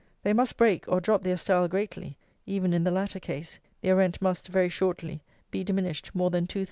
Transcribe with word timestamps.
They 0.23 0.33
must 0.33 0.57
break, 0.57 0.85
or 0.87 0.99
drop 0.99 1.21
their 1.21 1.37
style 1.37 1.67
greatly; 1.67 2.17
even 2.47 2.73
in 2.73 2.83
the 2.85 2.89
latter 2.89 3.19
case, 3.19 3.59
their 3.81 3.97
rent 3.97 4.19
must, 4.19 4.47
very 4.47 4.67
shortly, 4.67 5.21
be 5.51 5.63
diminished 5.63 6.09
more 6.15 6.31
than 6.31 6.47
two 6.47 6.57
thirds. 6.57 6.59